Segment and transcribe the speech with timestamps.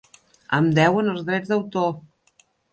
[0.59, 1.95] Em deuen els drets d'autor.